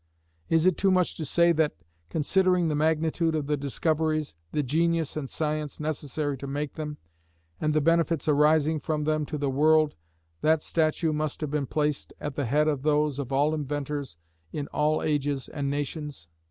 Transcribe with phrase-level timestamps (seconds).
[0.49, 1.75] Is it too much to say, that,
[2.09, 6.97] considering the magnitude of the discoveries, the genius and science necessary to make them,
[7.59, 9.93] and the benefits arising from them to the world,
[10.41, 14.17] that statue must have been placed at the head of those of all inventors
[14.51, 16.27] in all ages and nations.